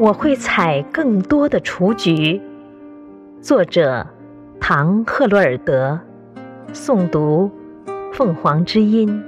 [0.00, 2.40] 我会采更多的雏菊。
[3.42, 4.06] 作者：
[4.58, 6.00] 唐·赫罗尔德，
[6.72, 7.50] 诵读：
[8.10, 9.22] 凤凰之音。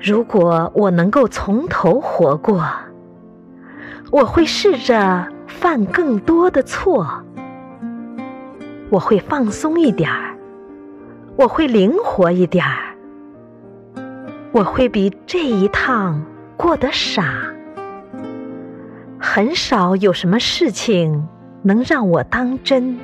[0.00, 2.64] 如果我能够从头活过，
[4.10, 7.06] 我会试着犯更多的错。
[8.88, 10.34] 我会放松一点儿，
[11.36, 12.96] 我会灵活一点儿，
[14.50, 16.24] 我会比这一趟
[16.56, 17.34] 过得傻。
[19.22, 21.28] 很少有什么事情
[21.62, 22.98] 能让我当真。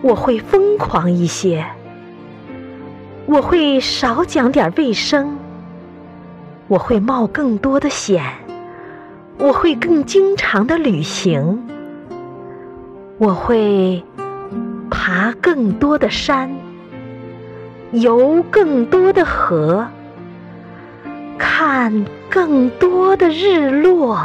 [0.00, 1.66] 我会疯狂一些，
[3.26, 5.36] 我会少讲点卫生，
[6.68, 8.24] 我会冒更多的险，
[9.38, 11.60] 我会更经常的旅行，
[13.18, 14.02] 我会
[14.88, 16.48] 爬更多的山，
[17.90, 19.84] 游更多的河。
[21.62, 24.18] 看更多的日落，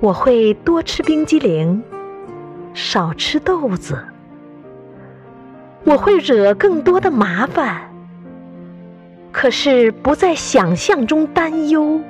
[0.00, 1.80] 我会多吃冰激凌，
[2.74, 3.96] 少吃豆子。
[5.84, 7.80] 我会惹更多的麻烦，
[9.30, 12.00] 可是不在想象中担忧。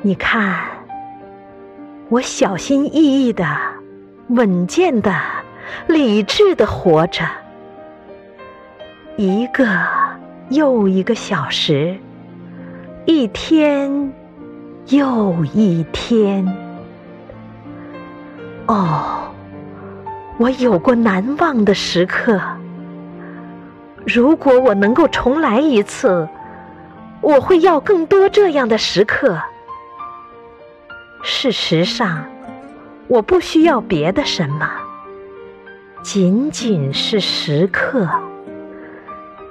[0.00, 0.58] 你看，
[2.08, 3.46] 我小心翼翼的、
[4.28, 5.14] 稳健的、
[5.86, 7.26] 理智的活着，
[9.18, 9.66] 一个。
[10.52, 11.96] 又一个小时，
[13.06, 14.12] 一天
[14.88, 16.46] 又一天。
[18.66, 19.32] 哦，
[20.38, 22.40] 我有过难忘的时刻。
[24.06, 26.28] 如果我能够重来一次，
[27.20, 29.40] 我会要更多这样的时刻。
[31.22, 32.24] 事实上，
[33.08, 34.68] 我不需要别的什么，
[36.02, 38.08] 仅仅是时刻。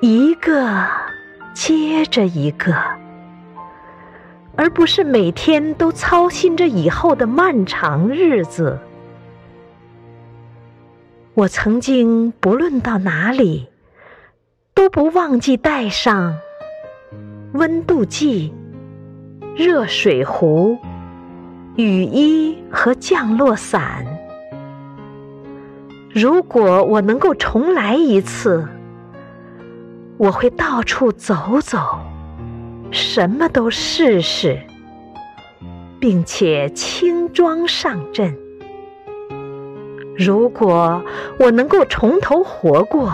[0.04, 0.84] 一个
[1.54, 2.76] 接着一个，
[4.56, 8.80] 而不是每天都操心着以后的漫长日子。
[11.36, 13.68] 我曾经不论到哪里，
[14.74, 16.36] 都不忘记带上
[17.54, 18.52] 温度计、
[19.56, 20.80] 热水壶、
[21.76, 24.04] 雨衣和降落伞。
[26.12, 28.68] 如果我能够重来一次，
[30.22, 31.80] 我会到处走走，
[32.92, 34.56] 什么都试试，
[36.00, 38.38] 并且轻装上阵。
[40.16, 41.02] 如果
[41.40, 43.12] 我能够从头活过，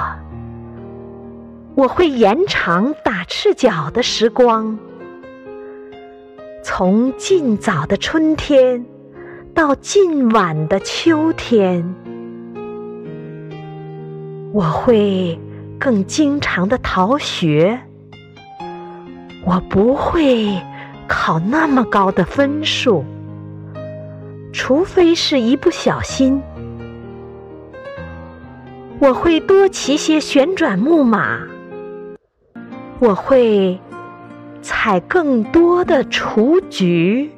[1.75, 4.78] 我会延长打赤脚的时光，
[6.62, 8.85] 从尽早的春天
[9.53, 11.96] 到近晚的秋天，
[14.51, 15.40] 我会。
[15.80, 17.80] 更经常的逃学，
[19.46, 20.60] 我不会
[21.08, 23.06] 考那么高的分数，
[24.52, 26.42] 除非是一不小心。
[29.00, 31.40] 我会多骑些旋转木马，
[33.00, 33.80] 我会
[34.64, 37.30] 采更多的雏菊。